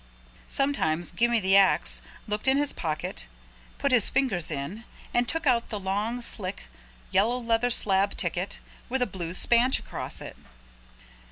[0.47, 3.27] Sometimes Gimme the Ax looked in his pocket,
[3.77, 6.63] put his fingers in and took out the long slick
[7.11, 8.57] yellow leather slab ticket
[8.89, 10.35] with a blue spanch across it.